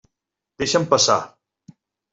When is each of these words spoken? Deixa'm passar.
Deixa'm 0.63 0.89
passar. 0.95 1.21